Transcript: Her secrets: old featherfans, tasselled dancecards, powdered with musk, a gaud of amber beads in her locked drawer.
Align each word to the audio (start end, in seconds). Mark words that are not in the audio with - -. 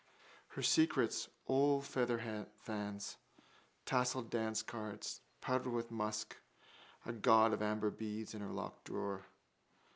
Her 0.47 0.63
secrets: 0.63 1.29
old 1.45 1.83
featherfans, 1.83 3.17
tasselled 3.85 4.31
dancecards, 4.31 5.19
powdered 5.41 5.69
with 5.69 5.91
musk, 5.91 6.37
a 7.05 7.13
gaud 7.13 7.53
of 7.53 7.61
amber 7.61 7.91
beads 7.91 8.33
in 8.33 8.41
her 8.41 8.49
locked 8.49 8.85
drawer. 8.85 9.27